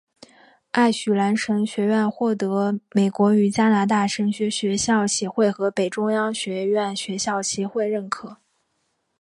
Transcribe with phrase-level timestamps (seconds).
[0.71, 8.37] 爱许兰神学院或得美国与加拿大神学学校协会和北中央学院学校协会认可。